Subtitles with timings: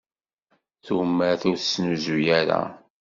[0.85, 2.61] Tumert ur tettnuzu ara.